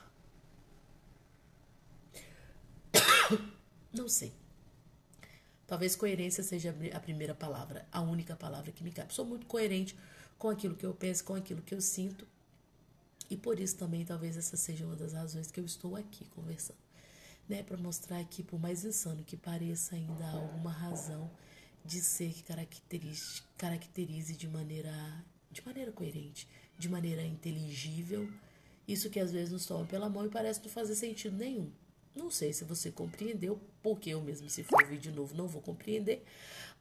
não 3.93 4.09
sei. 4.09 4.33
Talvez 5.67 5.95
coerência 5.95 6.43
seja 6.43 6.75
a 6.93 7.01
primeira 7.01 7.35
palavra, 7.35 7.87
a 7.93 8.01
única 8.01 8.35
palavra 8.35 8.73
que 8.73 8.83
me 8.83 8.91
cabe. 8.91 9.15
Sou 9.15 9.25
muito 9.25 9.47
coerente 9.47 9.97
com 10.37 10.49
aquilo 10.49 10.75
que 10.75 10.85
eu 10.85 10.93
penso, 10.93 11.25
com 11.25 11.35
aquilo 11.35 11.63
que 11.63 11.75
eu 11.75 11.81
sinto. 11.81 12.27
E 13.31 13.37
por 13.37 13.61
isso 13.61 13.77
também 13.77 14.05
talvez 14.05 14.37
essa 14.37 14.57
seja 14.57 14.85
uma 14.85 14.97
das 14.97 15.13
razões 15.13 15.51
que 15.51 15.61
eu 15.61 15.65
estou 15.65 15.95
aqui 15.95 16.25
conversando. 16.27 16.79
Né, 17.49 17.63
para 17.63 17.77
mostrar 17.77 18.23
que 18.25 18.43
por 18.43 18.61
mais 18.61 18.85
insano 18.85 19.25
que 19.25 19.37
pareça, 19.37 19.97
ainda 19.97 20.25
há 20.25 20.33
alguma 20.33 20.71
razão 20.71 21.31
de 21.85 22.01
ser 22.01 22.33
que 22.33 22.45
caracterize, 22.45 23.43
caracterize 23.57 24.37
de 24.37 24.47
maneira 24.49 24.93
de 25.51 25.65
maneira 25.67 25.91
coerente, 25.91 26.47
de 26.79 26.89
maneira 26.89 27.25
inteligível, 27.25 28.31
isso 28.87 29.11
que 29.11 29.19
às 29.19 29.33
vezes 29.33 29.53
nos 29.53 29.67
toma 29.67 29.85
pela 29.85 30.09
mão 30.09 30.27
e 30.27 30.29
parece 30.29 30.61
não 30.61 30.69
fazer 30.69 30.95
sentido 30.95 31.37
nenhum. 31.37 31.71
Não 32.15 32.31
sei 32.31 32.53
se 32.53 32.65
você 32.65 32.91
compreendeu, 32.91 33.61
porque 33.83 34.11
eu 34.11 34.21
mesmo, 34.21 34.51
se 34.51 34.65
for 34.65 34.83
ouvir 34.83 34.99
de 34.99 35.13
novo, 35.13 35.35
não 35.35 35.47
vou 35.47 35.63
compreender, 35.63 36.25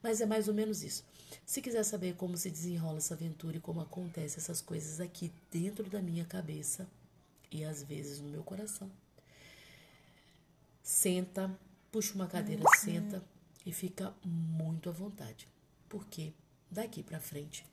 mas 0.02 0.20
é 0.20 0.26
mais 0.26 0.48
ou 0.48 0.54
menos 0.54 0.82
isso. 0.82 1.04
Se 1.46 1.62
quiser 1.62 1.84
saber 1.84 2.14
como 2.16 2.36
se 2.36 2.50
desenrola 2.50 2.98
essa 2.98 3.14
aventura 3.14 3.56
e 3.56 3.60
como 3.60 3.80
acontecem 3.80 4.38
essas 4.38 4.60
coisas 4.60 5.00
aqui 5.00 5.32
dentro 5.50 5.88
da 5.88 6.02
minha 6.02 6.24
cabeça 6.24 6.88
e 7.50 7.64
às 7.64 7.82
vezes 7.82 8.20
no 8.20 8.28
meu 8.28 8.42
coração, 8.42 8.90
senta, 10.82 11.50
puxa 11.92 12.14
uma 12.14 12.26
cadeira, 12.26 12.62
uhum. 12.62 12.80
senta 12.80 13.24
e 13.64 13.72
fica 13.72 14.12
muito 14.24 14.88
à 14.88 14.92
vontade, 14.92 15.48
porque 15.88 16.32
daqui 16.70 17.02
para 17.02 17.20
frente 17.20 17.64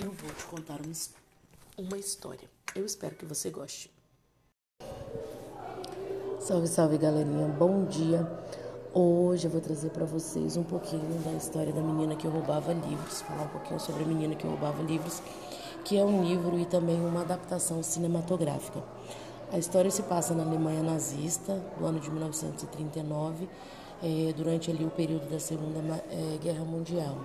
eu 0.00 0.12
vou 0.12 0.32
te 0.34 0.44
contar 0.44 0.80
uma, 0.80 0.92
uma 1.76 1.98
história. 1.98 2.48
Eu 2.74 2.86
espero 2.86 3.16
que 3.16 3.24
você 3.24 3.50
goste. 3.50 3.90
Salve, 6.42 6.66
salve 6.66 6.98
galerinha, 6.98 7.46
bom 7.46 7.84
dia. 7.84 8.28
Hoje 8.92 9.46
eu 9.46 9.50
vou 9.52 9.60
trazer 9.60 9.90
para 9.90 10.04
vocês 10.04 10.56
um 10.56 10.64
pouquinho 10.64 11.20
da 11.24 11.30
história 11.34 11.72
da 11.72 11.80
menina 11.80 12.16
que 12.16 12.26
roubava 12.26 12.72
livros, 12.72 13.22
falar 13.22 13.44
um 13.44 13.48
pouquinho 13.48 13.78
sobre 13.78 14.02
a 14.02 14.06
menina 14.06 14.34
que 14.34 14.44
roubava 14.44 14.82
livros, 14.82 15.22
que 15.84 15.96
é 15.96 16.04
um 16.04 16.24
livro 16.24 16.58
e 16.58 16.64
também 16.66 16.98
uma 16.98 17.20
adaptação 17.20 17.80
cinematográfica. 17.80 18.82
A 19.52 19.58
história 19.58 19.88
se 19.88 20.02
passa 20.02 20.34
na 20.34 20.42
Alemanha 20.42 20.82
nazista, 20.82 21.62
do 21.78 21.86
ano 21.86 22.00
de 22.00 22.10
1939, 22.10 23.48
é, 24.02 24.32
durante 24.36 24.68
ali 24.68 24.84
o 24.84 24.90
período 24.90 25.30
da 25.30 25.38
Segunda 25.38 25.78
é, 26.10 26.38
Guerra 26.42 26.64
Mundial. 26.64 27.18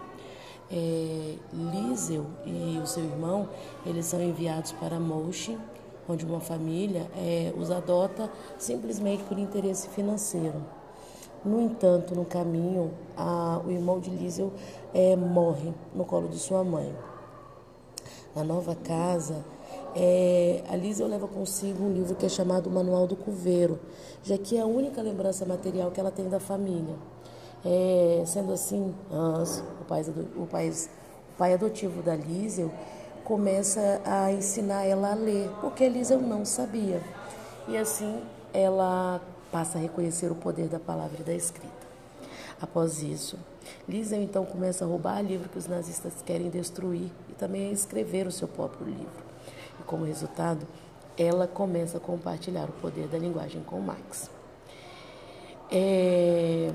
É, 0.71 1.37
Liesel 1.51 2.27
e 2.45 2.79
o 2.83 2.85
seu 2.85 3.03
irmão, 3.03 3.49
eles 3.83 4.05
são 4.05 4.21
enviados 4.21 4.73
para 4.73 4.99
Moschin, 4.99 5.57
onde 6.07 6.25
uma 6.25 6.39
família 6.39 7.09
é, 7.15 7.53
os 7.57 7.69
adota 7.71 8.29
simplesmente 8.57 9.23
por 9.23 9.37
interesse 9.37 9.89
financeiro. 9.89 10.63
No 11.43 11.61
entanto, 11.61 12.15
no 12.15 12.25
caminho, 12.25 12.91
a, 13.15 13.61
o 13.65 13.71
irmão 13.71 13.99
de 13.99 14.09
Liesel 14.09 14.51
é, 14.93 15.15
morre 15.15 15.73
no 15.93 16.03
colo 16.03 16.27
de 16.27 16.37
sua 16.37 16.63
mãe. 16.63 16.93
Na 18.35 18.43
nova 18.43 18.75
casa, 18.75 19.45
é, 19.95 20.63
a 20.69 20.75
Liesel 20.75 21.07
leva 21.07 21.27
consigo 21.27 21.83
um 21.83 21.91
livro 21.91 22.15
que 22.15 22.25
é 22.25 22.29
chamado 22.29 22.69
Manual 22.69 23.07
do 23.07 23.15
Coveiro, 23.15 23.79
já 24.23 24.37
que 24.37 24.57
é 24.57 24.61
a 24.61 24.65
única 24.65 25.01
lembrança 25.01 25.45
material 25.45 25.91
que 25.91 25.99
ela 25.99 26.11
tem 26.11 26.27
da 26.27 26.39
família. 26.39 26.95
É, 27.65 28.23
sendo 28.25 28.53
assim, 28.53 28.93
Hans, 29.11 29.63
o 29.81 29.85
pai, 29.85 30.05
o 30.35 30.45
pai, 30.45 30.69
o 30.69 31.37
pai 31.37 31.53
adotivo 31.53 32.01
da 32.01 32.15
Liesel, 32.15 32.71
começa 33.27 34.01
a 34.05 34.31
ensinar 34.31 34.85
ela 34.85 35.11
a 35.11 35.13
ler, 35.13 35.49
porque 35.59 35.83
Elisa 35.83 36.15
não 36.15 36.45
sabia. 36.45 37.03
E 37.67 37.75
assim 37.75 38.21
ela 38.53 39.19
passa 39.51 39.77
a 39.77 39.81
reconhecer 39.81 40.31
o 40.31 40.35
poder 40.35 40.69
da 40.69 40.79
palavra 40.79 41.17
e 41.19 41.23
da 41.23 41.33
escrita. 41.33 41.75
Após 42.61 43.03
isso, 43.03 43.37
Lisa 43.85 44.15
então 44.15 44.45
começa 44.45 44.85
a 44.85 44.87
roubar 44.87 45.21
livro 45.21 45.49
que 45.49 45.57
os 45.57 45.67
nazistas 45.67 46.13
querem 46.25 46.49
destruir 46.49 47.11
e 47.29 47.33
também 47.33 47.67
a 47.67 47.73
escrever 47.73 48.25
o 48.27 48.31
seu 48.31 48.47
próprio 48.47 48.87
livro. 48.87 49.25
E 49.77 49.83
como 49.83 50.05
resultado, 50.05 50.65
ela 51.17 51.47
começa 51.47 51.97
a 51.97 51.99
compartilhar 51.99 52.69
o 52.69 52.73
poder 52.81 53.09
da 53.09 53.17
linguagem 53.17 53.61
com 53.61 53.81
Max. 53.81 54.31
É... 55.69 56.71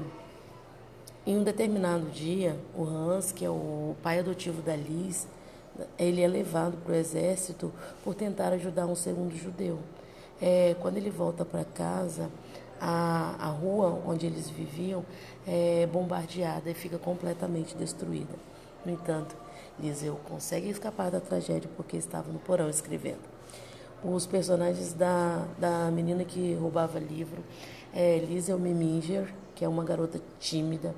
Em 1.26 1.35
um 1.35 1.42
determinado 1.42 2.11
dia, 2.11 2.59
o 2.76 2.85
Hans, 2.85 3.32
que 3.32 3.42
é 3.42 3.49
o 3.49 3.97
pai 4.02 4.18
adotivo 4.18 4.61
da 4.61 4.76
Liz, 4.76 5.26
ele 5.99 6.23
é 6.23 6.29
levado 6.29 6.76
para 6.85 6.93
o 6.93 6.97
exército 6.97 7.73
por 8.05 8.14
tentar 8.14 8.52
ajudar 8.52 8.87
um 8.87 8.95
segundo 8.95 9.37
judeu. 9.37 9.79
É, 10.41 10.75
quando 10.81 10.97
ele 10.97 11.11
volta 11.11 11.45
para 11.45 11.64
casa, 11.64 12.29
a, 12.81 13.37
a 13.38 13.47
rua 13.47 14.02
onde 14.07 14.26
eles 14.26 14.50
viviam 14.50 15.05
é 15.47 15.87
bombardeada 15.87 16.69
e 16.69 16.75
fica 16.75 16.99
completamente 16.99 17.76
destruída. 17.76 18.35
No 18.85 18.93
entanto, 18.93 19.37
Liseu 19.79 20.19
consegue 20.29 20.69
escapar 20.69 21.11
da 21.11 21.21
tragédia 21.21 21.71
porque 21.76 21.97
estava 21.97 22.31
no 22.33 22.38
porão 22.41 22.69
escrevendo. 22.69 23.23
Os 24.02 24.26
personagens 24.26 24.93
da, 24.93 25.47
da 25.59 25.88
menina 25.93 26.25
que 26.25 26.55
roubava 26.55 26.99
livro 26.99 27.41
é 27.95 28.19
Liseu 28.19 28.59
Meminger, 28.59 29.33
que 29.55 29.64
é 29.64 29.69
uma 29.69 29.85
garota 29.85 30.21
tímida, 30.41 30.93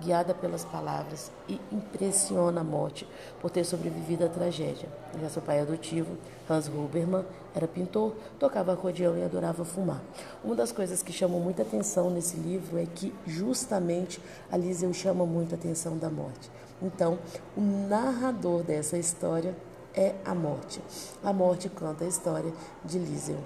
guiada 0.00 0.34
pelas 0.34 0.64
palavras 0.64 1.30
e 1.48 1.60
impressiona 1.70 2.62
a 2.62 2.64
morte 2.64 3.06
por 3.40 3.50
ter 3.50 3.64
sobrevivido 3.64 4.24
à 4.24 4.28
tragédia. 4.28 4.88
Já 5.20 5.28
seu 5.28 5.42
pai 5.42 5.60
adotivo, 5.60 6.16
Hans 6.48 6.68
Huberman, 6.68 7.24
era 7.54 7.68
pintor, 7.68 8.14
tocava 8.38 8.72
acordeão 8.72 9.16
e 9.16 9.22
adorava 9.22 9.64
fumar. 9.64 10.00
Uma 10.42 10.54
das 10.54 10.72
coisas 10.72 11.02
que 11.02 11.12
chamou 11.12 11.40
muita 11.40 11.62
atenção 11.62 12.10
nesse 12.10 12.36
livro 12.36 12.78
é 12.78 12.86
que 12.86 13.12
justamente 13.26 14.20
a 14.50 14.56
Liesel 14.56 14.92
chama 14.92 15.26
muito 15.26 15.54
a 15.54 15.58
atenção 15.58 15.98
da 15.98 16.08
morte. 16.08 16.50
Então, 16.82 17.18
o 17.56 17.60
narrador 17.60 18.62
dessa 18.62 18.96
história 18.96 19.54
é 19.94 20.14
a 20.24 20.34
morte. 20.34 20.80
A 21.22 21.32
morte 21.32 21.68
conta 21.68 22.04
a 22.04 22.08
história 22.08 22.52
de 22.84 22.98
Liesel, 22.98 23.40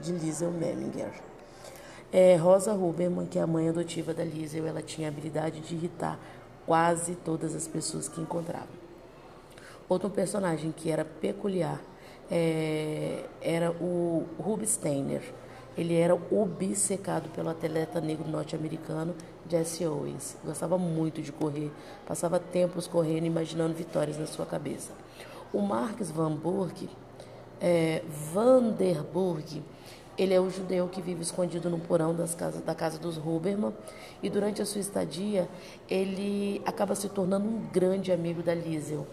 de 0.00 0.12
Liesel 0.12 0.50
Memminger. 0.50 1.29
É, 2.12 2.34
Rosa 2.36 2.72
Huberman, 2.74 3.26
que 3.26 3.38
é 3.38 3.42
a 3.42 3.46
mãe 3.46 3.68
adotiva 3.68 4.12
da 4.12 4.24
Liesel, 4.24 4.66
ela 4.66 4.82
tinha 4.82 5.06
a 5.06 5.10
habilidade 5.10 5.60
de 5.60 5.74
irritar 5.74 6.18
quase 6.66 7.14
todas 7.14 7.54
as 7.54 7.68
pessoas 7.68 8.08
que 8.08 8.20
encontrava. 8.20 8.68
Outro 9.88 10.10
personagem 10.10 10.72
que 10.72 10.90
era 10.90 11.04
peculiar 11.04 11.80
é, 12.30 13.24
era 13.40 13.70
o 13.70 14.24
Rub 14.38 14.66
Steiner. 14.66 15.22
Ele 15.78 15.94
era 15.94 16.14
obcecado 16.14 17.28
pelo 17.30 17.48
atleta 17.48 18.00
negro 18.00 18.28
norte-americano 18.28 19.14
Jesse 19.48 19.86
Owens. 19.86 20.36
Gostava 20.44 20.76
muito 20.76 21.22
de 21.22 21.32
correr, 21.32 21.70
passava 22.06 22.38
tempos 22.38 22.86
correndo, 22.86 23.26
imaginando 23.26 23.74
vitórias 23.74 24.18
na 24.18 24.26
sua 24.26 24.46
cabeça. 24.46 24.92
O 25.52 25.60
Marx 25.60 26.10
Van 26.10 26.32
Burg, 26.32 26.88
é, 27.60 28.02
Vanderburg, 28.32 29.62
ele 30.20 30.34
é 30.34 30.40
o 30.40 30.50
judeu 30.50 30.86
que 30.86 31.00
vive 31.00 31.22
escondido 31.22 31.70
no 31.70 31.78
porão 31.78 32.14
das 32.14 32.34
casas, 32.34 32.62
da 32.62 32.74
casa 32.74 32.98
dos 32.98 33.16
Huberman. 33.16 33.72
E 34.22 34.28
durante 34.28 34.60
a 34.60 34.66
sua 34.66 34.82
estadia 34.82 35.48
ele 35.88 36.60
acaba 36.66 36.94
se 36.94 37.08
tornando 37.08 37.48
um 37.48 37.66
grande 37.72 38.12
amigo 38.12 38.42
da 38.42 38.52
Liesel 38.52 39.06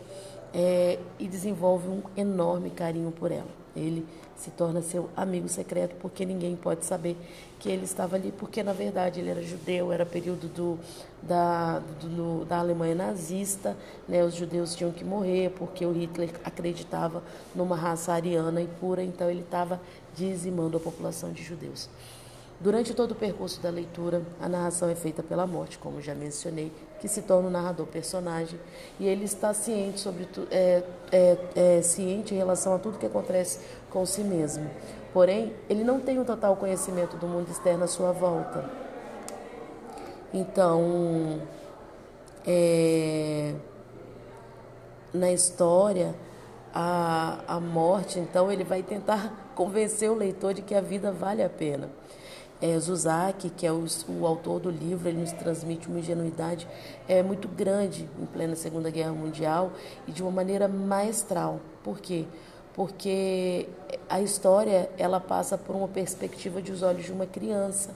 é, 0.54 1.00
e 1.20 1.28
desenvolve 1.28 1.88
um 1.88 2.02
enorme 2.16 2.70
carinho 2.70 3.12
por 3.12 3.32
ela. 3.32 3.48
Ele 3.76 4.06
se 4.36 4.52
torna 4.52 4.82
seu 4.82 5.10
amigo 5.16 5.48
secreto 5.48 5.96
porque 6.00 6.26
ninguém 6.26 6.56
pode 6.56 6.86
saber 6.86 7.18
que 7.60 7.70
ele 7.70 7.86
estava 7.86 8.16
ali, 8.16 8.32
porque 8.32 8.62
na 8.62 8.74
verdade 8.74 9.20
ele 9.20 9.30
era 9.30 9.42
judeu, 9.42 9.92
era 9.92 10.06
período 10.06 10.48
do, 10.48 10.80
da, 11.24 11.80
do, 12.02 12.46
da 12.46 12.60
Alemanha 12.60 12.94
nazista, 12.94 13.76
né? 14.08 14.24
os 14.24 14.36
judeus 14.36 14.76
tinham 14.76 14.92
que 14.92 15.04
morrer 15.04 15.52
porque 15.58 15.86
o 15.86 15.92
Hitler 15.92 16.30
acreditava 16.44 17.24
numa 17.56 17.76
raça 17.76 18.14
ariana 18.14 18.62
e 18.62 18.68
pura, 18.68 19.04
então 19.04 19.30
ele 19.30 19.42
estava 19.42 19.82
dizimando 20.16 20.78
a 20.78 20.80
população 20.80 21.32
de 21.32 21.44
judeus. 21.44 21.90
Durante 22.60 22.94
todo 22.96 23.12
o 23.12 23.16
percurso 23.16 23.62
da 23.62 23.70
leitura, 23.70 24.24
a 24.42 24.50
narração 24.50 24.90
é 24.90 24.96
feita 24.96 25.22
pela 25.22 25.46
morte, 25.46 25.78
como 25.78 26.02
já 26.02 26.16
mencionei, 26.16 26.72
que 27.00 27.08
se 27.08 27.22
torna 27.22 27.50
o 27.50 27.52
narrador 27.52 27.86
personagem 27.86 28.60
e 29.00 29.08
ele 29.08 29.26
está 29.26 29.54
ciente 29.54 30.00
sobre 30.00 30.26
tu, 30.26 30.48
é, 30.50 30.84
é, 31.12 31.38
é, 31.56 31.82
ciente 31.84 32.34
em 32.34 32.38
relação 32.38 32.74
a 32.74 32.80
tudo 32.80 32.98
que 32.98 33.06
acontece 33.06 33.60
com 33.92 34.04
si 34.08 34.22
mesmo. 34.22 34.68
Porém, 35.14 35.54
ele 35.70 35.84
não 35.84 36.00
tem 36.00 36.18
um 36.18 36.26
total 36.26 36.56
conhecimento 36.56 37.16
do 37.16 37.28
mundo 37.28 37.52
externo 37.52 37.84
à 37.84 37.88
sua 37.88 38.12
volta. 38.12 38.68
Então, 40.34 41.40
é, 42.46 43.54
na 45.14 45.32
história, 45.32 46.16
a, 46.74 47.40
a 47.48 47.60
morte, 47.60 48.18
então 48.18 48.52
ele 48.52 48.64
vai 48.64 48.82
tentar 48.82 49.50
convencer 49.54 50.10
o 50.10 50.16
leitor 50.16 50.56
de 50.56 50.64
que 50.64 50.74
a 50.74 50.82
vida 50.82 51.12
vale 51.12 51.44
a 51.44 51.50
pena. 51.50 51.88
É, 52.60 52.80
Zuzak, 52.80 53.52
que 53.52 53.68
é 53.68 53.72
o, 53.72 53.86
o, 54.10 54.26
autor 54.26 54.60
do 54.60 54.72
livro, 54.72 55.08
ele 55.08 55.20
nos 55.20 55.32
transmite 55.32 55.88
uma 55.88 56.00
ingenuidade 56.00 56.68
é, 57.08 57.22
muito 57.22 57.48
grande 57.48 58.10
em 58.20 58.26
plena 58.26 58.56
Segunda 58.56 58.90
Guerra 58.90 59.12
Mundial 59.12 59.72
e 60.08 60.12
de 60.12 60.24
uma 60.24 60.32
maneira 60.32 60.68
maestral. 60.68 61.60
Por 61.84 62.00
quê? 62.00 62.26
Porque 62.74 63.70
a 64.10 64.20
história 64.22 64.90
ela 64.98 65.20
passa 65.20 65.56
por 65.56 65.76
uma 65.76 65.88
perspectiva 65.88 66.60
de 66.60 66.72
os 66.72 66.82
olhos 66.82 67.06
de 67.06 67.12
uma 67.12 67.28
criança. 67.28 67.92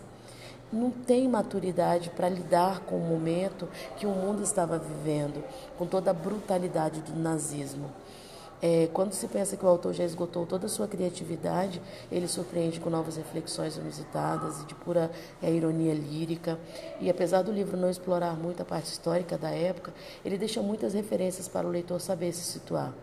Não 0.72 0.92
tem 0.92 1.28
maturidade 1.28 2.12
para 2.12 2.30
lidar 2.30 2.82
com 2.82 2.98
o 2.98 3.02
momento 3.02 3.68
que 3.98 4.06
o 4.06 4.12
mundo 4.12 4.44
estava 4.44 4.78
vivendo, 4.78 5.44
com 5.78 5.88
toda 5.88 6.12
a 6.12 6.14
brutalidade 6.14 7.02
do 7.02 7.20
nazismo. 7.20 7.90
É, 8.62 8.88
quando 8.94 9.14
se 9.14 9.28
pensa 9.28 9.58
que 9.58 9.66
o 9.66 9.68
autor 9.68 9.94
já 9.94 10.04
esgotou 10.04 10.46
toda 10.46 10.68
a 10.68 10.70
sua 10.70 10.88
criatividade, 10.88 11.82
ele 12.12 12.28
surpreende 12.28 12.80
com 12.80 12.90
novas 12.92 13.18
reflexões 13.18 13.76
inusitadas 13.76 14.62
e 14.62 14.66
de 14.66 14.76
pura 14.76 15.10
é, 15.42 15.52
ironia 15.52 15.94
lírica. 15.94 16.60
E 17.00 17.10
apesar 17.10 17.42
do 17.42 17.52
livro 17.52 17.76
não 17.76 17.90
explorar 17.90 18.38
muito 18.38 18.62
a 18.62 18.66
parte 18.66 18.86
histórica 18.86 19.36
da 19.38 19.50
época, 19.50 19.92
ele 20.24 20.38
deixa 20.38 20.62
muitas 20.62 20.94
referências 20.94 21.48
para 21.48 21.68
o 21.68 21.72
leitor 21.72 22.00
saber 22.00 22.32
se 22.34 22.44
situar. 22.44 22.94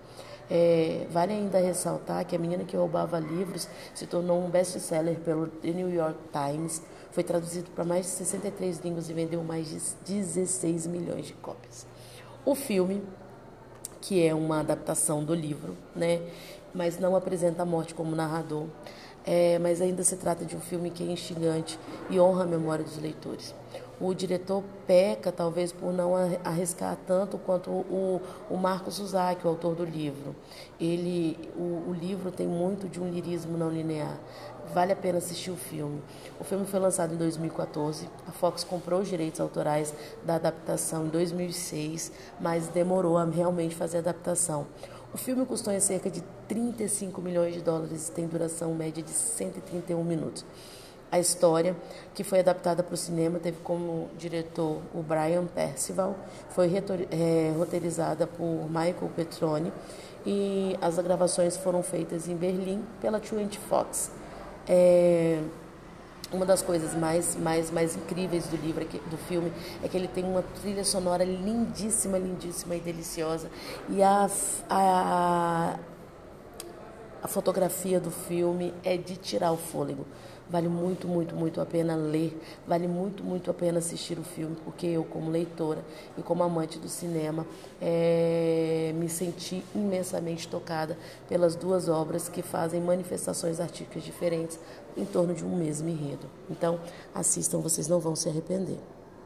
É, 0.51 1.07
vale 1.11 1.33
ainda 1.33 1.59
ressaltar 1.59 2.25
que 2.25 2.35
A 2.35 2.39
Menina 2.39 2.65
que 2.65 2.77
Roubava 2.77 3.19
Livros 3.19 3.69
se 3.95 4.07
tornou 4.07 4.43
um 4.43 4.49
best-seller 4.49 5.17
pelo 5.17 5.49
The 5.49 5.73
New 5.73 5.93
York 5.93 6.19
Times, 6.33 6.81
foi 7.11 7.23
traduzido 7.25 7.71
para 7.73 7.85
mais 7.85 8.07
de 8.07 8.13
63 8.13 8.79
línguas 8.79 9.11
e 9.11 9.13
vendeu 9.13 9.43
mais 9.43 9.69
de 9.69 9.79
16 10.23 10.87
milhões 10.87 11.27
de 11.27 11.33
cópias. 11.35 11.87
O 12.47 12.55
filme 12.55 13.03
que 14.01 14.27
é 14.27 14.35
uma 14.35 14.61
adaptação 14.61 15.25
do 15.25 15.35
livro, 15.35 15.77
né? 15.95 16.21
Mas 16.75 16.99
não 16.99 17.17
apresenta 17.17 17.63
a 17.63 17.67
morte 17.67 17.95
como 17.95 18.15
narrador. 18.15 18.67
É, 19.27 19.59
mas 19.59 19.83
ainda 19.83 20.03
se 20.03 20.17
trata 20.17 20.45
de 20.45 20.57
um 20.57 20.61
filme 20.61 20.91
que 20.91 21.03
é 21.03 21.07
instigante 21.07 21.79
e 22.09 22.19
honra 22.19 22.45
a 22.45 22.47
memória 22.47 22.85
dos 22.85 22.99
leitores. 22.99 23.55
O 24.01 24.15
diretor 24.15 24.63
peca, 24.87 25.33
talvez, 25.33 25.73
por 25.73 25.93
não 25.93 26.15
arriscar 26.45 26.97
tanto 27.07 27.37
quanto 27.37 27.69
o, 27.69 28.21
o 28.49 28.57
Marcos 28.57 28.95
Suzaki, 28.95 29.45
o 29.45 29.51
autor 29.51 29.75
do 29.75 29.85
livro. 29.85 30.37
Ele, 30.81 31.37
o, 31.57 31.91
o 31.91 31.97
livro 31.99 32.31
tem 32.31 32.47
muito 32.47 32.89
de 32.89 33.01
um 33.01 33.11
lirismo 33.11 33.59
não 33.59 33.69
linear. 33.69 34.17
Vale 34.73 34.93
a 34.93 34.97
pena 34.97 35.19
assistir 35.19 35.51
o 35.51 35.57
filme. 35.57 36.01
O 36.39 36.45
filme 36.45 36.65
foi 36.65 36.79
lançado 36.79 37.15
em 37.15 37.17
2014. 37.17 38.09
A 38.29 38.31
Fox 38.31 38.63
comprou 38.63 39.01
os 39.01 39.09
direitos 39.09 39.41
autorais 39.41 39.93
da 40.25 40.37
adaptação 40.37 41.07
em 41.07 41.09
2006, 41.09 42.13
mas 42.41 42.69
demorou 42.69 43.19
a 43.19 43.25
realmente 43.25 43.75
fazer 43.75 43.97
a 43.97 44.01
adaptação. 44.01 44.67
O 45.13 45.17
filme 45.17 45.47
custou 45.47 45.79
cerca 45.81 46.11
de 46.11 46.23
35 46.47 47.21
milhões 47.23 47.55
de 47.55 47.63
dólares 47.63 48.09
e 48.09 48.13
tem 48.13 48.27
duração 48.27 48.75
média 48.75 49.03
de 49.03 49.11
131 49.11 50.05
minutos. 50.05 50.45
A 51.11 51.19
história, 51.19 51.75
que 52.15 52.23
foi 52.23 52.41
adaptada 52.41 52.83
para 52.83 52.93
o 52.93 52.97
cinema, 52.97 53.39
teve 53.39 53.59
como 53.63 54.11
diretor 54.19 54.83
o 54.95 55.03
Brian 55.03 55.47
Percival, 55.47 56.15
foi 56.51 56.71
é, 57.11 57.55
roteirizada 57.57 58.27
por 58.27 58.67
Michael 58.67 59.11
Petroni 59.17 59.73
e 60.27 60.77
as 60.83 60.99
gravações 60.99 61.57
foram 61.57 61.83
feitas 61.83 62.29
em 62.29 62.37
Berlim 62.37 62.85
pela 63.01 63.19
20 63.19 63.59
Fox. 63.59 64.11
É, 64.69 65.41
uma 66.31 66.45
das 66.45 66.61
coisas 66.61 66.95
mais, 66.95 67.37
mais, 67.37 67.71
mais 67.71 67.97
incríveis 67.97 68.47
do 68.47 68.57
livro, 68.57 68.85
do 68.85 69.17
filme, 69.17 69.51
é 69.83 69.89
que 69.89 69.97
ele 69.97 70.09
tem 70.09 70.25
uma 70.25 70.43
trilha 70.61 70.85
sonora 70.85 71.25
lindíssima, 71.25 72.19
lindíssima 72.19 72.77
e 72.77 72.81
deliciosa. 72.81 73.51
E 73.89 74.03
a, 74.03 74.29
a, 74.69 75.79
a 77.23 77.29
fotografia 77.29 77.99
do 77.99 78.11
filme 78.11 78.75
é 78.85 78.97
de 78.97 79.17
tirar 79.17 79.53
o 79.53 79.57
fôlego. 79.57 80.05
Vale 80.51 80.69
muito, 80.69 81.07
muito, 81.07 81.35
muito 81.35 81.61
a 81.61 81.67
pena 81.67 81.95
ler, 81.95 82.41
vale 82.67 82.89
muito, 82.89 83.23
muito 83.23 83.51
a 83.51 83.55
pena 83.55 83.81
assistir 83.81 84.19
o 84.19 84.23
filme, 84.23 84.57
porque 84.65 84.87
eu, 84.87 85.05
como 85.05 85.31
leitora 85.31 85.85
e 86.17 86.23
como 86.23 86.43
amante 86.43 86.79
do 86.79 86.89
cinema, 86.89 87.47
é, 87.83 88.95
me 88.97 89.11
senti 89.11 89.63
imensamente 89.75 90.49
tocada 90.49 90.97
pelas 91.29 91.55
duas 91.55 91.87
obras 91.87 92.31
que 92.31 92.41
fazem 92.41 92.81
manifestações 92.81 93.61
artísticas 93.61 94.03
diferentes 94.03 94.59
em 94.97 95.05
torno 95.05 95.35
de 95.35 95.45
um 95.45 95.55
mesmo 95.55 95.89
enredo. 95.89 96.27
Então, 96.49 96.81
assistam, 97.15 97.59
vocês 97.59 97.87
não 97.87 98.01
vão 98.01 98.17
se 98.17 98.29
arrepender. 98.31 98.79